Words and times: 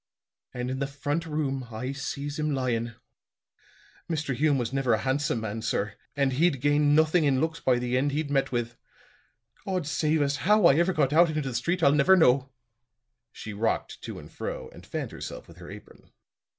And 0.51 0.71
in 0.71 0.79
the 0.79 0.87
front 0.87 1.27
room 1.27 1.67
I 1.71 1.91
sees 1.91 2.39
him 2.39 2.55
lyin'. 2.55 2.95
Mr. 4.09 4.33
Hume 4.35 4.57
was 4.57 4.73
never 4.73 4.93
a 4.95 5.01
handsome 5.01 5.41
man, 5.41 5.61
sir; 5.61 5.93
and 6.15 6.33
he'd 6.33 6.59
gained 6.59 6.95
nothing 6.95 7.23
in 7.23 7.39
looks 7.39 7.59
by 7.59 7.77
the 7.77 7.95
end 7.99 8.11
he'd 8.11 8.31
met 8.31 8.51
with. 8.51 8.77
God 9.63 9.85
save 9.85 10.23
us, 10.23 10.37
how 10.37 10.65
I 10.65 10.73
ever 10.77 10.91
got 10.93 11.13
out 11.13 11.27
into 11.29 11.41
the 11.47 11.53
street, 11.53 11.83
I'll 11.83 11.91
never 11.91 12.15
know." 12.17 12.49
She 13.31 13.53
rocked 13.53 14.01
to 14.01 14.17
and 14.17 14.31
fro 14.31 14.69
and 14.73 14.87
fanned 14.87 15.11
herself 15.11 15.47
with 15.47 15.57
her 15.57 15.69
apron. 15.69 16.09